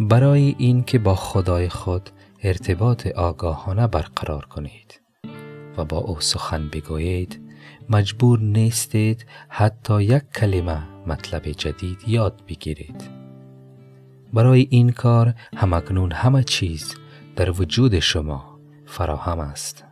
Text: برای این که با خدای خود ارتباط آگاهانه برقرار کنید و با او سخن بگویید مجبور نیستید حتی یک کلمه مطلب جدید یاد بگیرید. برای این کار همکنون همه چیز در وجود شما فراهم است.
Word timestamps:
برای 0.00 0.54
این 0.58 0.84
که 0.84 0.98
با 0.98 1.14
خدای 1.14 1.68
خود 1.68 2.10
ارتباط 2.42 3.06
آگاهانه 3.06 3.86
برقرار 3.86 4.44
کنید 4.44 5.00
و 5.76 5.84
با 5.84 5.96
او 5.98 6.20
سخن 6.20 6.68
بگویید 6.68 7.40
مجبور 7.90 8.40
نیستید 8.40 9.26
حتی 9.48 10.02
یک 10.02 10.22
کلمه 10.34 10.82
مطلب 11.06 11.48
جدید 11.48 11.98
یاد 12.06 12.42
بگیرید. 12.48 13.10
برای 14.32 14.66
این 14.70 14.92
کار 14.92 15.34
همکنون 15.56 16.12
همه 16.12 16.44
چیز 16.44 16.94
در 17.36 17.50
وجود 17.50 17.98
شما 17.98 18.58
فراهم 18.86 19.40
است. 19.40 19.84